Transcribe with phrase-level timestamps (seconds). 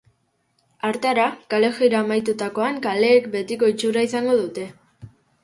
[0.87, 4.69] Hartara, kalejira amaitutakoan kaleek betiko itxura izango dute.